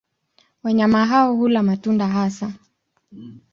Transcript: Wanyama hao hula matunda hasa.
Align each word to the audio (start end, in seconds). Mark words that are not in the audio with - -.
Wanyama 0.63 1.05
hao 1.05 1.35
hula 1.35 1.63
matunda 1.63 2.07
hasa. 2.07 2.53